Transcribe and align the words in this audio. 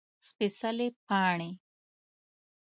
سپيڅلي 0.27 0.87
پاڼې 1.07 1.49